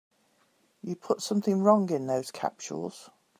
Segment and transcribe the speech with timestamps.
[0.81, 3.11] You put something wrong in those capsules.